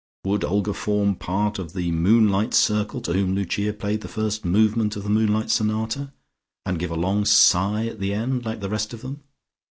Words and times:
Would 0.25 0.43
Olga 0.43 0.73
form 0.73 1.13
part 1.13 1.59
of 1.59 1.73
the 1.73 1.91
moonlit 1.91 2.55
circle 2.55 3.01
to 3.01 3.13
whom 3.13 3.35
Lucia 3.35 3.71
played 3.71 4.01
the 4.01 4.07
first 4.07 4.43
movement 4.43 4.95
of 4.95 5.03
the 5.03 5.11
Moonlight 5.11 5.51
Sonata, 5.51 6.11
and 6.65 6.79
give 6.79 6.89
a 6.89 6.95
long 6.95 7.23
sigh 7.23 7.85
at 7.85 7.99
the 7.99 8.11
end 8.11 8.43
like 8.43 8.61
the 8.61 8.69
rest 8.71 8.95
of 8.95 9.03
them? 9.03 9.21